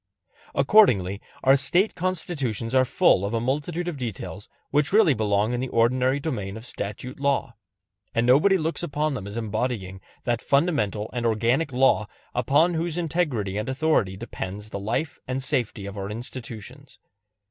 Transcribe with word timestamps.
Accordingly 0.55 1.21
our 1.43 1.55
State 1.55 1.93
Constitutions 1.93 2.73
are 2.73 2.85
full 2.85 3.23
of 3.23 3.35
a 3.35 3.39
multitude 3.39 3.87
of 3.87 3.97
details 3.97 4.49
which 4.71 4.91
really 4.91 5.13
belong 5.13 5.53
in 5.53 5.59
the 5.59 5.67
ordinary 5.67 6.19
domain 6.19 6.57
of 6.57 6.65
statute 6.65 7.19
law; 7.19 7.55
and 8.15 8.25
nobody 8.25 8.57
looks 8.57 8.81
upon 8.81 9.13
them 9.13 9.27
as 9.27 9.37
embodying 9.37 10.01
that 10.23 10.41
fundamental 10.41 11.07
and 11.13 11.23
organic 11.23 11.71
law 11.71 12.07
upon 12.33 12.73
whose 12.73 12.97
integrity 12.97 13.59
and 13.59 13.69
authority 13.69 14.17
depends 14.17 14.71
the 14.71 14.79
life 14.79 15.19
and 15.27 15.43
safety 15.43 15.85
of 15.85 15.95
our 15.95 16.09
institutions. 16.09 16.97